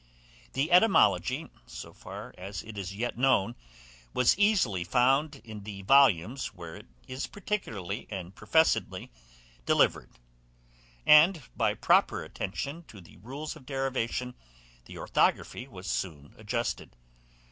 [0.53, 3.53] The etymology, so far as it is yet known,
[4.15, 9.11] was easily found in the volumes where it is particularly and professedly
[9.67, 10.09] delivered;
[11.05, 14.33] and, by proper attention to the rules of derivation,
[14.85, 16.95] the orthography was soon adjusted.